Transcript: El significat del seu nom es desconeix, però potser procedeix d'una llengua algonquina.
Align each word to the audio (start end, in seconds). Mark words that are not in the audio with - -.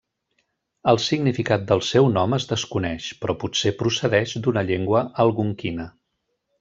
El 0.93 0.99
significat 1.07 1.67
del 1.71 1.83
seu 1.89 2.09
nom 2.15 2.33
es 2.37 2.49
desconeix, 2.53 3.11
però 3.25 3.35
potser 3.45 3.75
procedeix 3.83 4.35
d'una 4.47 4.65
llengua 4.71 5.05
algonquina. 5.27 5.87